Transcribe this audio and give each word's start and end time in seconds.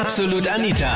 Absolut 0.00 0.48
Anita. 0.48 0.90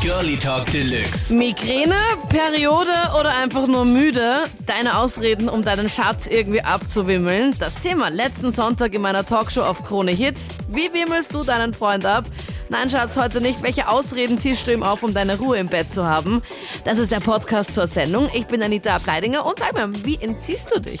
Girlie 0.00 0.38
Talk 0.38 0.70
Deluxe. 0.70 1.34
Migräne, 1.34 1.96
Periode 2.30 2.92
oder 3.20 3.36
einfach 3.36 3.66
nur 3.66 3.84
müde? 3.84 4.44
Deine 4.64 4.98
Ausreden, 4.98 5.50
um 5.50 5.62
deinen 5.62 5.90
Schatz 5.90 6.26
irgendwie 6.26 6.62
abzuwimmeln. 6.62 7.54
Das 7.58 7.74
Thema 7.82 8.08
letzten 8.08 8.50
Sonntag 8.52 8.94
in 8.94 9.02
meiner 9.02 9.26
Talkshow 9.26 9.60
auf 9.60 9.84
Krone 9.84 10.12
Hits. 10.12 10.48
Wie 10.70 10.90
wimmelst 10.94 11.34
du 11.34 11.44
deinen 11.44 11.74
Freund 11.74 12.06
ab? 12.06 12.24
Nein, 12.70 12.90
Schatz, 12.90 13.16
heute 13.16 13.40
nicht. 13.40 13.62
Welche 13.62 13.88
Ausreden 13.88 14.36
tischst 14.36 14.66
du 14.66 14.72
ihm 14.72 14.82
auf, 14.82 15.02
um 15.02 15.14
deine 15.14 15.38
Ruhe 15.38 15.56
im 15.56 15.68
Bett 15.68 15.90
zu 15.90 16.04
haben? 16.06 16.42
Das 16.84 16.98
ist 16.98 17.10
der 17.10 17.20
Podcast 17.20 17.74
zur 17.74 17.86
Sendung. 17.86 18.28
Ich 18.34 18.46
bin 18.46 18.62
Anita 18.62 18.94
Ableidinger 18.96 19.46
und 19.46 19.58
sag 19.58 19.72
mir, 19.72 19.88
wie 20.04 20.16
entziehst 20.20 20.74
du 20.74 20.80
dich? 20.80 21.00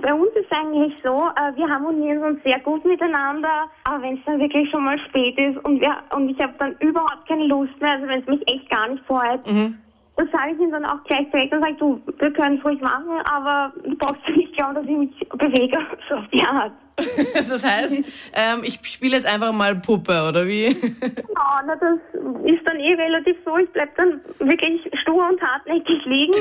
Bei 0.00 0.12
uns 0.12 0.30
ist 0.34 0.50
eigentlich 0.52 0.92
so, 1.02 1.10
äh, 1.10 1.56
wir 1.56 1.68
harmonieren 1.68 2.22
uns 2.22 2.42
sehr 2.42 2.58
gut 2.60 2.84
miteinander, 2.84 3.70
aber 3.84 4.02
wenn 4.02 4.14
es 4.18 4.24
dann 4.26 4.38
wirklich 4.38 4.68
schon 4.70 4.84
mal 4.84 4.98
spät 5.08 5.38
ist 5.38 5.56
und, 5.64 5.80
wir, 5.80 5.94
und 6.14 6.28
ich 6.28 6.38
habe 6.40 6.52
dann 6.58 6.74
überhaupt 6.80 7.26
keine 7.26 7.46
Lust 7.46 7.72
mehr, 7.80 7.92
also 7.92 8.06
wenn 8.08 8.20
es 8.20 8.26
mich 8.26 8.40
echt 8.50 8.68
gar 8.70 8.88
nicht 8.88 9.04
freut, 9.06 9.46
Mhm. 9.46 9.78
Dann 10.16 10.28
sage 10.30 10.52
ich 10.52 10.60
ihm 10.60 10.70
dann 10.70 10.84
auch 10.84 11.02
gleich 11.04 11.28
direkt 11.30 11.52
und 11.52 11.62
sage, 11.62 11.74
du, 11.74 12.00
wir 12.18 12.32
können 12.32 12.58
es 12.58 12.64
ruhig 12.64 12.80
machen, 12.80 13.20
aber 13.24 13.72
du 13.82 13.96
brauchst 13.96 14.20
nicht 14.28 14.54
glauben, 14.56 14.74
dass 14.76 14.84
ich 14.84 14.96
mich 14.96 15.28
bewege, 15.30 15.78
so 16.08 16.16
auf 16.16 16.28
die 16.32 16.42
Art. 16.42 16.72
Das 17.48 17.64
heißt, 17.64 18.30
ähm, 18.34 18.62
ich 18.62 18.78
spiele 18.84 19.16
jetzt 19.16 19.26
einfach 19.26 19.52
mal 19.52 19.74
Puppe, 19.74 20.28
oder 20.28 20.46
wie? 20.46 20.66
Ja, 20.66 21.60
na, 21.66 21.74
das 21.74 21.98
ist 22.44 22.62
dann 22.64 22.78
eh 22.78 22.94
relativ 22.94 23.36
so, 23.44 23.56
ich 23.56 23.68
bleib 23.70 23.96
dann 23.96 24.20
wirklich 24.38 24.80
stur 25.02 25.28
und 25.28 25.40
hartnäckig 25.42 26.04
liegen 26.04 26.34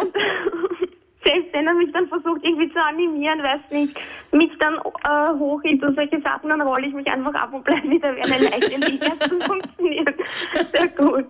und 0.00 0.14
selbst 1.24 1.52
wenn 1.52 1.66
er 1.66 1.74
mich 1.74 1.90
dann 1.92 2.06
versucht 2.08 2.44
irgendwie 2.44 2.70
zu 2.72 2.80
animieren, 2.80 3.42
weiß 3.42 3.60
nicht, 3.70 3.96
mich 4.32 4.50
dann 4.58 4.74
äh, 4.76 5.38
hochhielt 5.38 5.82
und 5.82 5.94
solche 5.94 6.20
Sachen, 6.20 6.50
dann 6.50 6.60
rolle 6.60 6.86
ich 6.86 6.94
mich 6.94 7.06
einfach 7.08 7.34
ab 7.34 7.52
und 7.52 7.64
bleibe 7.64 7.88
wieder 7.88 8.14
wie 8.14 8.22
eine 8.22 8.44
Leiche 8.44 8.78
liegen. 8.78 9.12
Das 9.18 9.46
funktioniert 9.46 10.14
sehr 10.72 10.88
gut. 10.88 11.26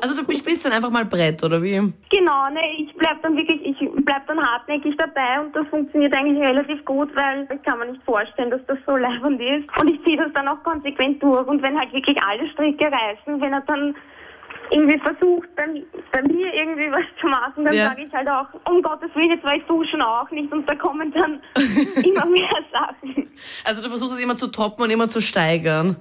Also 0.00 0.14
du 0.20 0.32
spielst 0.34 0.64
dann 0.64 0.72
einfach 0.72 0.90
mal 0.90 1.04
Brett, 1.04 1.42
oder 1.44 1.62
wie? 1.62 1.74
Genau, 2.10 2.50
ne, 2.50 2.60
ich 2.78 2.94
bleib 2.96 3.22
dann 3.22 3.36
wirklich, 3.36 3.60
ich 3.64 3.76
bleib 4.04 4.26
dann 4.26 4.40
hartnäckig 4.40 4.94
dabei 4.96 5.40
und 5.40 5.54
das 5.54 5.66
funktioniert 5.68 6.14
eigentlich 6.16 6.46
relativ 6.46 6.84
gut, 6.84 7.10
weil 7.16 7.46
ich 7.54 7.62
kann 7.62 7.78
mir 7.78 7.86
nicht 7.92 8.02
vorstellen, 8.04 8.50
dass 8.50 8.60
das 8.66 8.78
so 8.86 8.96
leibend 8.96 9.40
ist. 9.40 9.68
Und 9.80 9.90
ich 9.90 10.02
ziehe 10.04 10.16
das 10.16 10.32
dann 10.34 10.48
auch 10.48 10.62
konsequent 10.62 11.22
durch 11.22 11.46
und 11.46 11.62
wenn 11.62 11.78
halt 11.78 11.92
wirklich 11.92 12.16
alle 12.22 12.48
Stricke 12.50 12.86
reißen, 12.86 13.40
wenn 13.40 13.52
er 13.52 13.62
dann 13.62 13.94
irgendwie 14.70 14.98
versucht, 14.98 15.54
bei, 15.56 15.64
bei 16.12 16.22
mir 16.22 16.52
irgendwie 16.54 16.90
was 16.90 17.04
zu 17.20 17.26
machen, 17.28 17.64
dann 17.64 17.74
Ja. 17.74 17.88
sage 17.88 18.04
ich 18.04 18.12
halt 18.12 18.28
auch, 18.28 18.46
um 18.70 18.80
Gottes 18.82 19.10
Willen, 19.14 19.30
jetzt 19.32 19.44
war 19.44 19.54
ich 19.54 19.62
duschen 19.64 20.00
auch 20.00 20.30
nicht 20.30 20.50
und 20.52 20.68
da 20.68 20.74
kommen 20.74 21.12
dann 21.12 21.40
immer 22.04 22.24
mehr 22.26 22.48
Sachen. 22.72 23.30
Also 23.64 23.82
du 23.82 23.88
versuchst 23.88 24.14
es 24.14 24.20
immer 24.22 24.36
zu 24.36 24.46
toppen 24.48 24.84
und 24.84 24.90
immer 24.90 25.08
zu 25.08 25.20
steigern. 25.20 25.96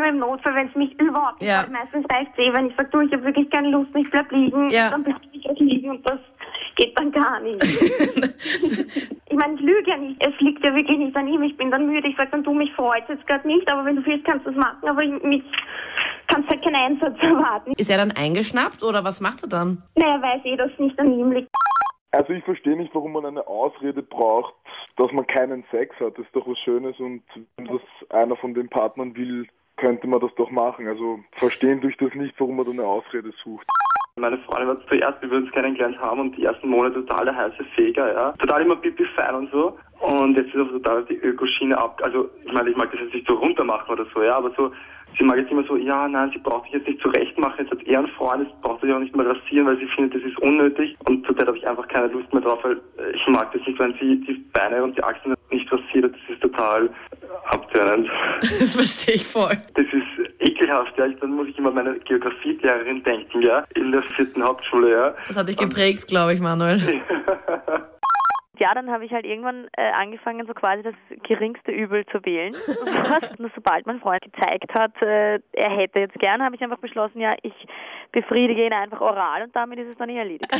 Nur 0.00 0.08
im 0.08 0.18
Notfall, 0.18 0.54
wenn 0.54 0.68
es 0.68 0.74
mich 0.76 0.98
überhaupt 0.98 1.42
nicht 1.42 1.50
Ja. 1.50 1.66
Meistens 1.70 2.06
reicht 2.10 2.30
es 2.38 2.46
eh, 2.46 2.52
wenn 2.54 2.70
ich 2.70 2.76
sage, 2.76 2.88
du, 2.90 3.00
ich 3.00 3.12
habe 3.12 3.22
wirklich 3.24 3.50
keine 3.50 3.68
Lust, 3.68 3.90
ich 3.94 4.10
bleib 4.10 4.32
liegen, 4.32 4.70
Ja. 4.70 4.88
dann 4.88 5.04
bleib 5.04 5.20
ich 5.30 5.48
auch 5.50 5.58
liegen 5.58 5.90
und 5.90 6.08
das 6.08 6.18
geht 6.76 6.98
dann 6.98 7.12
gar 7.12 7.38
nicht. 7.40 7.62
ich 9.28 9.36
meine, 9.36 9.54
ich 9.56 9.60
lüge 9.60 9.90
ja 9.90 9.98
nicht, 9.98 10.26
es 10.26 10.40
liegt 10.40 10.64
ja 10.64 10.74
wirklich 10.74 10.96
nicht 10.96 11.14
an 11.14 11.28
ihm, 11.28 11.42
ich 11.42 11.54
bin 11.58 11.70
dann 11.70 11.86
müde, 11.86 12.08
ich 12.08 12.16
sage 12.16 12.30
dann, 12.30 12.42
du, 12.42 12.54
mich 12.54 12.72
freut 12.72 13.06
jetzt 13.10 13.26
gerade 13.26 13.46
nicht, 13.46 13.70
aber 13.70 13.84
wenn 13.84 13.96
du 13.96 14.06
willst, 14.06 14.24
kannst 14.24 14.46
du 14.46 14.50
es 14.50 14.56
machen, 14.56 14.88
aber 14.88 15.02
ich, 15.02 15.22
mich 15.22 15.42
kannst 16.28 16.48
halt 16.48 16.64
keinen 16.64 16.76
Einsatz 16.76 17.18
erwarten. 17.22 17.74
Ist 17.76 17.90
er 17.90 17.98
dann 17.98 18.12
eingeschnappt 18.12 18.82
oder 18.82 19.04
was 19.04 19.20
macht 19.20 19.42
er 19.42 19.50
dann? 19.50 19.82
Naja, 19.96 20.22
weiß 20.22 20.40
eh, 20.44 20.56
dass 20.56 20.70
es 20.72 20.78
nicht 20.78 20.98
an 20.98 21.12
ihm 21.12 21.32
liegt. 21.32 21.50
Also 22.12 22.32
ich 22.32 22.42
verstehe 22.44 22.76
nicht, 22.76 22.92
warum 22.94 23.12
man 23.12 23.24
eine 23.26 23.46
Ausrede 23.46 24.02
braucht, 24.02 24.54
dass 24.96 25.12
man 25.12 25.26
keinen 25.28 25.62
Sex 25.70 25.94
hat. 26.00 26.18
Das 26.18 26.24
ist 26.26 26.34
doch 26.34 26.46
was 26.48 26.58
Schönes 26.58 26.98
und 26.98 27.22
wenn 27.56 27.66
das 27.66 27.80
einer 28.10 28.34
von 28.36 28.54
den 28.54 28.68
Partnern 28.68 29.14
will, 29.14 29.46
könnte 29.80 30.06
man 30.06 30.20
das 30.20 30.34
doch 30.36 30.50
machen. 30.50 30.86
Also 30.86 31.20
verstehen 31.32 31.80
durch 31.80 31.96
das 31.96 32.14
nicht, 32.14 32.34
warum 32.38 32.56
man 32.56 32.66
da 32.66 32.72
eine 32.72 32.84
Ausrede 32.84 33.32
sucht. 33.42 33.66
Meine 34.16 34.38
Freundin 34.38 34.68
war 34.68 34.86
zuerst, 34.86 35.22
wir 35.22 35.32
uns 35.32 35.50
kennengelernt 35.52 35.98
haben 35.98 36.20
und 36.20 36.36
die 36.36 36.44
ersten 36.44 36.68
Monate 36.68 36.96
total 37.06 37.24
der 37.24 37.36
heiße 37.36 37.64
Feger, 37.74 38.12
ja. 38.12 38.32
Total 38.32 38.62
immer 38.62 38.76
pipi 38.76 39.04
fein 39.16 39.34
und 39.34 39.50
so. 39.50 39.78
Und 40.00 40.36
jetzt 40.36 40.54
ist 40.54 40.60
auch 40.60 40.68
total 40.68 41.04
die 41.04 41.16
Ökoschiene 41.16 41.78
ab. 41.78 42.00
Also, 42.02 42.28
ich 42.44 42.52
meine, 42.52 42.70
ich 42.70 42.76
mag 42.76 42.90
das 42.90 43.00
jetzt 43.00 43.14
nicht 43.14 43.28
so 43.28 43.36
runter 43.36 43.64
machen 43.64 43.90
oder 43.90 44.04
so, 44.12 44.22
ja, 44.22 44.36
aber 44.36 44.50
so, 44.56 44.72
sie 45.16 45.24
mag 45.24 45.38
jetzt 45.38 45.50
immer 45.50 45.62
so, 45.64 45.76
ja, 45.76 46.06
nein, 46.08 46.30
sie 46.32 46.38
braucht 46.38 46.64
sich 46.64 46.74
jetzt 46.74 46.88
nicht 46.88 47.00
zurecht 47.00 47.38
machen, 47.38 47.54
jetzt 47.60 47.70
hat 47.70 47.86
er 47.86 47.98
einen 48.00 48.08
Freund, 48.08 48.46
jetzt 48.46 48.60
braucht 48.60 48.82
sich 48.82 48.92
auch 48.92 48.98
nicht 48.98 49.16
mehr 49.16 49.26
rasieren, 49.26 49.66
weil 49.66 49.78
sie 49.78 49.86
findet, 49.86 50.16
das 50.16 50.30
ist 50.30 50.38
unnötig. 50.40 50.96
Und 51.06 51.24
zurzeit 51.24 51.46
habe 51.46 51.56
ich 51.56 51.66
einfach 51.66 51.88
keine 51.88 52.08
Lust 52.08 52.32
mehr 52.32 52.42
drauf, 52.42 52.58
weil 52.62 52.80
ich 53.14 53.26
mag 53.28 53.52
das 53.52 53.66
nicht, 53.66 53.78
wenn 53.78 53.94
sie 53.94 54.20
die 54.20 54.44
Beine 54.52 54.82
und 54.82 54.96
die 54.98 55.04
Achseln 55.04 55.34
nicht 55.50 55.70
rasiert, 55.72 56.12
das 56.12 56.34
ist 56.34 56.42
total 56.42 56.90
abtönend. 57.52 58.08
Das 58.40 58.74
verstehe 58.74 59.14
ich 59.16 59.26
voll. 59.26 59.56
Das 59.74 59.86
ist 59.86 60.30
ekelhaft, 60.40 60.96
ja. 60.98 61.08
Dann 61.08 61.32
muss 61.32 61.48
ich 61.48 61.58
immer 61.58 61.68
an 61.68 61.74
meine 61.74 61.98
Geografielehrerin 62.00 63.02
denken, 63.02 63.42
ja, 63.42 63.64
in 63.74 63.92
der 63.92 64.02
vierten 64.16 64.42
Hauptschule, 64.42 64.90
ja. 64.90 65.14
Das 65.26 65.36
hat 65.36 65.48
dich 65.48 65.56
geprägt, 65.56 66.06
glaube 66.08 66.32
ich, 66.34 66.40
Manuel. 66.40 67.02
Ja, 68.60 68.74
dann 68.74 68.90
habe 68.90 69.06
ich 69.06 69.10
halt 69.10 69.24
irgendwann 69.24 69.68
äh, 69.74 69.90
angefangen, 69.92 70.46
so 70.46 70.52
quasi 70.52 70.82
das 70.82 70.92
geringste 71.22 71.72
Übel 71.72 72.04
zu 72.12 72.22
wählen. 72.26 72.54
Und 73.38 73.50
sobald 73.54 73.86
mein 73.86 74.00
Freund 74.00 74.20
gezeigt 74.20 74.74
hat, 74.74 75.00
äh, 75.00 75.40
er 75.52 75.70
hätte 75.70 76.00
jetzt 76.00 76.18
gern, 76.18 76.42
habe 76.42 76.56
ich 76.56 76.60
einfach 76.60 76.76
beschlossen, 76.78 77.20
ja, 77.20 77.34
ich 77.40 77.54
befriedige 78.12 78.66
ihn 78.66 78.74
einfach 78.74 79.00
oral 79.00 79.44
und 79.44 79.56
damit 79.56 79.78
ist 79.78 79.88
es 79.88 79.96
dann 79.96 80.10
eh 80.10 80.18
erledigt. 80.18 80.50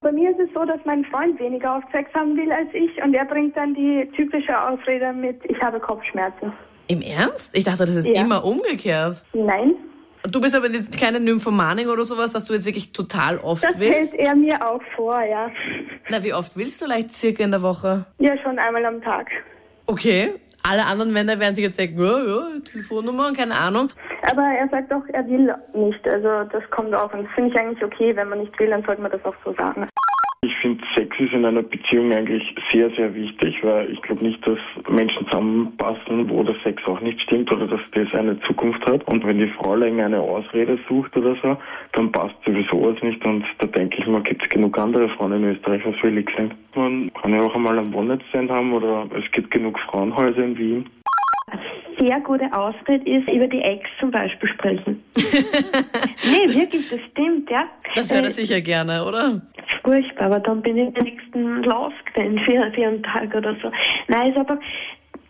Bei 0.00 0.12
mir 0.12 0.30
ist 0.30 0.40
es 0.40 0.41
so, 0.54 0.64
dass 0.64 0.80
mein 0.84 1.04
Freund 1.06 1.38
weniger 1.40 1.76
oft 1.76 1.90
Sex 1.92 2.12
haben 2.14 2.36
will 2.36 2.50
als 2.52 2.68
ich 2.72 3.02
und 3.02 3.14
er 3.14 3.24
bringt 3.24 3.56
dann 3.56 3.74
die 3.74 4.08
typische 4.16 4.58
Ausrede 4.60 5.12
mit, 5.12 5.40
ich 5.48 5.60
habe 5.62 5.80
Kopfschmerzen. 5.80 6.52
Im 6.88 7.00
Ernst? 7.00 7.56
Ich 7.56 7.64
dachte, 7.64 7.86
das 7.86 7.94
ist 7.94 8.06
Ja. 8.08 8.20
immer 8.22 8.44
umgekehrt. 8.44 9.22
Nein, 9.32 9.74
Du 10.30 10.40
bist 10.40 10.54
aber 10.54 10.70
jetzt 10.70 11.00
keine 11.00 11.18
Nymphomanin 11.18 11.88
oder 11.88 12.04
sowas, 12.04 12.32
dass 12.32 12.44
du 12.44 12.52
jetzt 12.54 12.64
wirklich 12.64 12.92
total 12.92 13.38
oft 13.38 13.64
das 13.64 13.76
willst? 13.80 14.12
hält 14.12 14.20
er 14.20 14.36
mir 14.36 14.54
auch 14.64 14.80
vor, 14.94 15.20
ja. 15.20 15.50
Na, 16.10 16.22
wie 16.22 16.32
oft 16.32 16.56
willst 16.56 16.80
du 16.80 16.86
leicht 16.86 17.10
circa 17.12 17.42
in 17.42 17.50
der 17.50 17.60
Woche? 17.62 18.06
Ja, 18.20 18.38
schon 18.38 18.56
einmal 18.60 18.84
am 18.86 19.02
Tag. 19.02 19.26
Okay. 19.86 20.34
Alle 20.62 20.86
anderen 20.86 21.12
Männer 21.12 21.40
werden 21.40 21.56
sich 21.56 21.64
jetzt 21.64 21.76
denken, 21.76 21.98
ja, 22.00 22.18
ja, 22.18 22.60
Telefonnummer 22.64 23.26
und 23.26 23.36
keine 23.36 23.56
Ahnung. 23.56 23.88
Aber 24.30 24.42
er 24.42 24.68
sagt 24.68 24.92
doch, 24.92 25.02
er 25.12 25.26
will 25.26 25.52
nicht. 25.74 26.06
Also 26.06 26.48
das 26.52 26.62
kommt 26.70 26.94
auch 26.94 27.12
und 27.12 27.24
das 27.24 27.32
finde 27.34 27.50
ich 27.50 27.58
eigentlich 27.58 27.82
okay. 27.82 28.14
Wenn 28.14 28.28
man 28.28 28.38
nicht 28.38 28.56
will, 28.60 28.70
dann 28.70 28.84
sollte 28.84 29.02
man 29.02 29.10
das 29.10 29.24
auch 29.24 29.34
so 29.44 29.52
sagen. 29.54 29.88
Ich 30.44 30.56
finde, 30.56 30.82
Sex 30.96 31.16
ist 31.20 31.32
in 31.32 31.44
einer 31.44 31.62
Beziehung 31.62 32.12
eigentlich 32.12 32.42
sehr, 32.72 32.90
sehr 32.96 33.14
wichtig, 33.14 33.62
weil 33.62 33.88
ich 33.92 34.02
glaube 34.02 34.24
nicht, 34.24 34.44
dass 34.44 34.58
Menschen 34.90 35.24
zusammenpassen, 35.26 36.28
wo 36.28 36.42
der 36.42 36.56
Sex 36.64 36.82
auch 36.86 37.00
nicht 37.00 37.20
stimmt 37.20 37.52
oder 37.52 37.68
dass 37.68 37.80
das 37.92 38.12
eine 38.12 38.40
Zukunft 38.40 38.84
hat. 38.84 39.06
Und 39.06 39.24
wenn 39.24 39.38
die 39.38 39.46
Frau 39.50 39.76
länger 39.76 40.06
eine 40.06 40.18
Ausrede 40.18 40.80
sucht 40.88 41.16
oder 41.16 41.36
so, 41.40 41.56
dann 41.92 42.10
passt 42.10 42.34
sowieso 42.44 42.82
was 42.82 43.00
nicht. 43.04 43.24
Und 43.24 43.44
da 43.58 43.68
denke 43.68 43.98
ich 44.00 44.06
mal, 44.08 44.20
gibt 44.22 44.42
es 44.42 44.48
genug 44.48 44.76
andere 44.76 45.08
Frauen 45.10 45.34
in 45.34 45.44
Österreich, 45.44 45.82
was 45.84 46.02
willig 46.02 46.28
sind. 46.36 46.52
Man 46.74 47.12
kann 47.22 47.34
ja 47.34 47.42
auch 47.42 47.54
einmal 47.54 47.78
einen 47.78 47.94
One-Night-Stand 47.94 48.50
haben 48.50 48.72
oder 48.72 49.06
es 49.16 49.30
gibt 49.30 49.52
genug 49.52 49.78
Frauenhäuser 49.78 50.42
in 50.42 50.58
Wien. 50.58 50.86
sehr 52.00 52.18
gute 52.20 52.52
Ausrede 52.52 53.08
ist, 53.08 53.28
über 53.28 53.46
die 53.46 53.60
Ex 53.60 53.88
zum 54.00 54.10
Beispiel 54.10 54.48
sprechen. 54.48 55.04
nee, 55.16 56.52
wirklich, 56.52 56.90
das 56.90 57.00
stimmt, 57.12 57.48
ja. 57.48 57.68
Das 57.94 58.12
hört 58.12 58.22
er 58.24 58.28
Äh, 58.28 58.32
sicher 58.32 58.60
gerne, 58.60 59.04
oder? 59.04 59.40
Furchtbar, 59.84 60.26
aber 60.26 60.40
dann 60.40 60.62
bin 60.62 60.76
ich 60.76 60.88
in 60.88 60.94
der 60.94 61.02
nächsten 61.04 61.62
losgegangen 61.64 62.38
für, 62.40 62.72
für 62.72 62.86
einen 62.86 63.02
Tag 63.02 63.34
oder 63.34 63.56
so. 63.62 63.70
Nein, 64.08 64.30
ist 64.30 64.38
aber, 64.38 64.58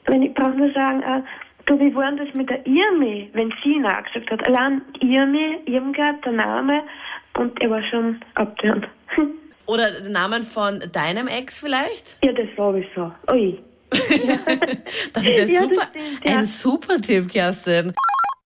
wenn 0.06 0.22
ich 0.22 0.34
brauche 0.34 0.50
nur 0.50 0.70
sagen, 0.72 1.02
äh, 1.02 1.22
du, 1.66 1.78
wie 1.80 1.94
war 1.94 2.12
das 2.12 2.32
mit 2.34 2.50
der 2.50 2.66
Irmi, 2.66 3.30
wenn 3.32 3.52
sie 3.64 3.78
nachgesagt 3.78 4.30
hat? 4.30 4.46
Allein 4.48 4.82
Irmi, 5.00 5.58
Irmgard, 5.66 6.24
der 6.24 6.32
Name, 6.32 6.82
und 7.38 7.60
er 7.62 7.70
war 7.70 7.82
schon 7.84 8.20
abtörend. 8.34 8.86
Oder 9.66 9.90
den 9.92 10.12
Namen 10.12 10.42
von 10.42 10.82
deinem 10.92 11.28
Ex 11.28 11.60
vielleicht? 11.60 12.18
ja, 12.24 12.32
das 12.32 12.48
sowieso. 12.56 13.12
Ui. 13.30 13.58
Das 15.12 15.24
ist 15.26 15.38
ein 15.38 15.48
Ja, 15.48 15.60
das 15.60 15.70
super, 15.70 15.88
stimmt, 15.90 16.24
ja. 16.24 16.38
ein 16.38 16.44
super 16.44 17.00
Tipp, 17.00 17.28
Kerstin. 17.30 17.92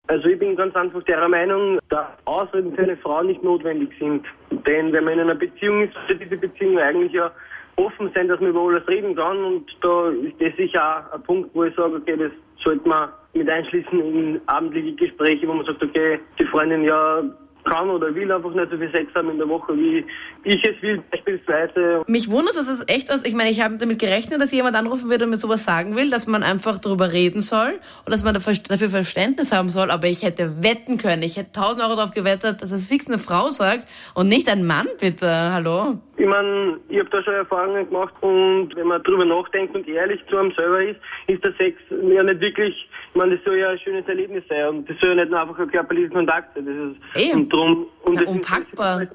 Also 0.07 0.27
ich 0.27 0.37
bin 0.37 0.57
ganz 0.57 0.75
einfach 0.75 1.01
der 1.03 1.27
Meinung, 1.29 1.79
dass 1.87 2.05
Ausreden 2.25 2.75
für 2.75 2.83
eine 2.83 2.97
Frau 2.97 3.23
nicht 3.23 3.41
notwendig 3.41 3.89
sind. 3.97 4.25
Denn 4.67 4.91
wenn 4.91 5.05
man 5.05 5.13
in 5.13 5.19
einer 5.21 5.35
Beziehung 5.35 5.83
ist, 5.83 5.93
sollte 5.93 6.17
diese 6.17 6.35
Beziehung 6.35 6.77
eigentlich 6.77 7.13
ja 7.13 7.31
offen 7.77 8.11
sein, 8.13 8.27
dass 8.27 8.39
man 8.41 8.49
über 8.49 8.61
alles 8.61 8.85
reden 8.87 9.15
kann. 9.15 9.37
Und 9.43 9.65
da 9.81 10.09
ist 10.09 10.35
das 10.39 10.55
sicher 10.57 10.83
auch 10.83 11.15
ein 11.15 11.23
Punkt, 11.23 11.49
wo 11.53 11.63
ich 11.63 11.73
sage, 11.75 11.95
okay, 11.95 12.17
das 12.17 12.31
sollte 12.61 12.87
man 12.87 13.09
mit 13.33 13.49
einschließen 13.49 13.99
in 13.99 14.41
abendliche 14.47 14.93
Gespräche, 14.93 15.47
wo 15.47 15.53
man 15.53 15.65
sagt, 15.65 15.81
okay, 15.81 16.19
die 16.37 16.45
Freundin 16.47 16.83
ja 16.83 17.23
kann 17.63 17.89
oder 17.89 18.13
will 18.13 18.31
einfach 18.31 18.53
nicht 18.53 18.71
so 18.71 18.77
viel 18.77 18.91
Sex 18.93 19.13
haben 19.15 19.29
in 19.29 19.37
der 19.37 19.47
Woche, 19.47 19.75
wie 19.75 20.05
ich 20.43 20.63
es 20.67 20.81
will 20.81 21.01
beispielsweise. 21.11 22.03
Mich 22.07 22.29
wundert, 22.29 22.55
dass 22.55 22.67
es 22.67 22.87
echt 22.87 23.11
aus. 23.11 23.25
Ich 23.25 23.33
meine, 23.33 23.49
ich 23.49 23.61
habe 23.63 23.77
damit 23.77 23.99
gerechnet, 23.99 24.41
dass 24.41 24.51
jemand 24.51 24.75
anrufen 24.75 25.09
wird 25.09 25.21
und 25.23 25.29
mir 25.29 25.37
sowas 25.37 25.63
sagen 25.63 25.95
will, 25.95 26.09
dass 26.09 26.27
man 26.27 26.43
einfach 26.43 26.79
darüber 26.79 27.11
reden 27.11 27.41
soll 27.41 27.79
und 28.05 28.11
dass 28.11 28.23
man 28.23 28.33
dafür 28.33 28.89
Verständnis 28.89 29.51
haben 29.51 29.69
soll. 29.69 29.91
Aber 29.91 30.07
ich 30.07 30.23
hätte 30.23 30.63
wetten 30.63 30.97
können. 30.97 31.23
Ich 31.23 31.37
hätte 31.37 31.59
1000 31.59 31.83
Euro 31.83 31.95
darauf 31.95 32.11
gewettet, 32.11 32.61
dass 32.61 32.71
es 32.71 32.87
fix 32.87 33.07
eine 33.07 33.19
Frau 33.19 33.49
sagt 33.49 33.87
und 34.13 34.27
nicht 34.27 34.49
ein 34.49 34.65
Mann, 34.65 34.87
bitte. 34.99 35.27
Hallo? 35.27 35.99
Ich 36.17 36.27
meine, 36.27 36.79
ich 36.89 36.99
habe 36.99 37.09
da 37.09 37.23
schon 37.23 37.33
Erfahrungen 37.33 37.89
gemacht 37.89 38.13
und 38.21 38.75
wenn 38.75 38.87
man 38.87 39.01
drüber 39.03 39.25
nachdenkt 39.25 39.75
und 39.75 39.87
ehrlich 39.87 40.21
zu 40.29 40.37
einem 40.37 40.51
selber 40.51 40.83
ist, 40.83 40.99
ist 41.27 41.43
der 41.43 41.53
Sex 41.59 41.77
ja 41.89 42.23
nicht 42.23 42.39
wirklich 42.39 42.87
Ich 43.13 43.17
meine, 43.19 43.35
das 43.35 43.45
soll 43.45 43.59
ja 43.59 43.69
ein 43.69 43.77
schönes 43.77 44.07
Erlebnis 44.07 44.43
sein 44.49 44.69
und 44.69 44.89
das 44.89 44.97
soll 44.99 45.11
ja 45.11 45.15
nicht 45.17 45.29
nur 45.29 45.39
einfach 45.39 45.59
ein 45.59 45.69
körperlicher 45.69 46.09
Kontakt 46.09 46.55
sein. 46.55 46.65
Das 46.65 46.75
ist 46.75 47.23
Eben. 47.23 47.41
Und 47.41 47.53
drum, 47.53 47.85
und 48.03 48.15
Na, 48.15 48.23
unpackbar. 48.29 49.01
ist 49.01 49.11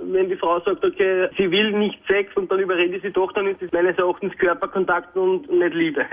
wenn 0.00 0.28
die 0.28 0.36
Frau 0.36 0.60
sagt, 0.60 0.84
okay, 0.84 1.28
sie 1.36 1.50
will 1.50 1.72
nicht 1.72 1.98
Sex 2.08 2.34
und 2.36 2.50
dann 2.50 2.60
überrede 2.60 2.96
ich 2.96 3.02
sie 3.02 3.10
doch, 3.12 3.32
dann 3.32 3.46
ist 3.46 3.60
das 3.62 3.70
meines 3.72 3.96
Erachtens 3.98 4.36
Körperkontakt 4.38 5.16
und 5.16 5.50
nicht 5.50 5.74
Liebe. 5.74 6.04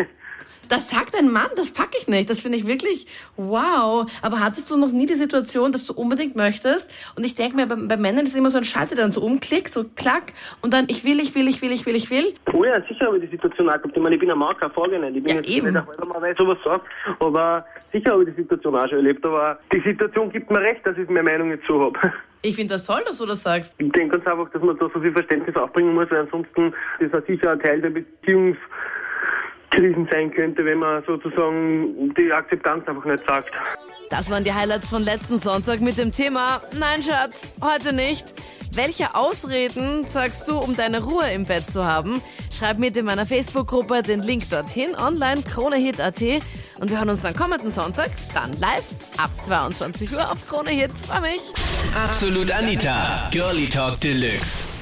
Das 0.70 0.90
sagt 0.90 1.16
ein 1.18 1.32
Mann, 1.32 1.48
das 1.56 1.72
packe 1.72 1.98
ich 1.98 2.10
nicht. 2.10 2.30
Das 2.30 2.42
finde 2.42 2.58
ich 2.58 2.68
wirklich 2.68 3.08
wow. 3.38 4.06
Aber 4.22 4.42
hattest 4.42 4.70
du 4.70 4.78
noch 4.78 4.92
nie 4.92 5.06
die 5.06 5.16
Situation, 5.16 5.72
dass 5.72 5.86
du 5.86 5.94
unbedingt 5.94 6.36
möchtest? 6.36 6.94
Und 7.16 7.26
ich 7.26 7.36
denke 7.36 7.56
mir, 7.56 7.68
bei, 7.68 7.76
bei 7.76 7.96
Männern 7.96 8.26
ist 8.26 8.36
immer 8.36 8.50
so 8.50 8.58
ein 8.58 8.66
Schalter, 8.66 8.96
der 8.96 9.06
dann 9.06 9.14
so 9.14 9.22
umklickt, 9.22 9.70
so 9.70 9.86
klack, 9.96 10.34
und 10.62 10.74
dann 10.74 10.86
ich 10.90 11.06
will, 11.06 11.22
ich 11.22 11.34
will, 11.36 11.48
ich 11.48 11.62
will, 11.62 11.72
ich 11.72 11.86
will, 11.86 11.96
ich 11.96 12.10
will. 12.10 12.34
Oh 12.54 12.66
ja, 12.66 12.82
sicher 12.86 13.06
habe 13.06 13.18
ich 13.18 13.24
die 13.24 13.30
Situation 13.38 13.70
auch 13.70 13.76
gehabt. 13.76 13.96
Ich 13.96 14.02
meine, 14.04 14.16
ich 14.16 14.20
bin 14.20 14.30
ein 14.30 14.38
Mann, 14.38 14.56
Frage 14.58 15.00
nicht. 15.00 15.16
Ich 15.16 15.24
bin 15.24 15.30
Ja, 15.30 15.36
jetzt 15.42 15.50
eben. 15.50 15.74
nicht 15.74 15.86
weil 15.88 16.32
ich 16.34 16.38
sowas 16.38 16.58
sage. 16.66 16.82
Aber 17.20 17.66
sicher 17.94 18.12
habe 18.12 18.24
ich 18.24 18.30
die 18.36 18.42
Situation 18.42 18.76
auch 18.76 18.88
schon 18.90 18.98
erlebt. 18.98 19.26
Aber 19.26 19.60
die 19.72 19.80
Situation 19.86 20.30
gibt 20.32 20.52
mir 20.52 20.60
recht, 20.60 20.86
dass 20.86 20.98
ich 20.98 21.08
meine 21.08 21.24
Meinung 21.32 21.50
jetzt 21.52 21.66
so 21.68 21.80
habe. 21.82 21.98
Ich 22.42 22.56
finde 22.56 22.76
das 22.76 22.86
toll, 22.86 23.02
dass 23.06 23.18
du 23.18 23.26
das 23.26 23.44
sagst. 23.44 23.76
Ich 23.78 23.92
denke 23.92 24.18
ganz 24.18 24.28
einfach, 24.28 24.50
dass 24.52 24.62
man 24.62 24.78
da 24.78 24.90
so 24.94 25.00
viel 25.00 25.12
Verständnis 25.12 25.56
aufbringen 25.56 25.94
muss, 25.94 26.10
weil 26.10 26.20
ansonsten 26.20 26.74
ist 27.00 27.14
das 27.14 27.26
sicher 27.26 27.52
ein 27.52 27.60
Teil 27.60 27.82
der 27.82 27.90
Beziehungskrisen 27.90 30.08
sein 30.12 30.32
könnte, 30.32 30.64
wenn 30.64 30.80
man 30.80 31.04
sozusagen 31.06 32.14
die 32.14 32.32
Akzeptanz 32.32 32.88
einfach 32.88 33.06
nicht 33.06 33.26
sagt. 33.26 33.52
Das 34.10 34.32
waren 34.32 34.44
die 34.44 34.54
Highlights 34.54 34.90
von 34.90 35.04
letzten 35.04 35.40
Sonntag 35.40 35.82
mit 35.82 35.98
dem 35.98 36.14
Thema 36.14 36.62
Nein, 36.80 37.04
Schatz, 37.04 37.54
heute 37.62 37.94
nicht. 37.94 38.34
Welche 38.74 39.16
Ausreden 39.16 40.04
sagst 40.04 40.48
du, 40.48 40.58
um 40.58 40.76
deine 40.76 41.04
Ruhe 41.04 41.30
im 41.34 41.44
Bett 41.44 41.68
zu 41.68 41.84
haben? 41.84 42.22
Schreib 42.52 42.78
mit 42.78 42.96
in 42.96 43.06
meiner 43.06 43.26
Facebook-Gruppe 43.26 44.04
den 44.04 44.22
Link 44.22 44.50
dorthin, 44.50 44.96
online 44.96 45.42
kronehit.at. 45.42 46.22
Und 46.80 46.90
wir 46.90 46.98
hören 46.98 47.10
uns 47.10 47.22
dann 47.22 47.36
kommenden 47.36 47.72
Sonntag, 47.72 48.12
dann 48.34 48.52
live 48.60 48.84
ab 49.18 49.32
22 49.40 50.12
Uhr 50.12 50.32
auf 50.32 50.48
Krone 50.48 50.72
Hit. 50.72 50.92
Freu 50.92 51.22
mich. 51.22 51.42
Absolut 52.08 52.52
Anita, 52.52 53.30
Girlie 53.32 53.68
Talk 53.68 54.00
Deluxe. 54.02 54.77